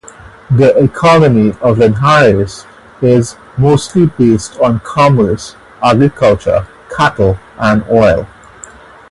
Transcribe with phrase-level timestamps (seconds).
[0.49, 2.65] The economy of Linhares
[3.03, 8.25] is mostly based on commerce, agriculture, cattle and oil.